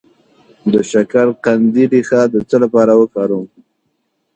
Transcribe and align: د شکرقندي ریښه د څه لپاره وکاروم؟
د 0.71 0.73
شکرقندي 0.91 1.85
ریښه 1.91 2.21
د 2.33 2.35
څه 2.49 2.55
لپاره 2.63 2.91
وکاروم؟ 2.95 3.45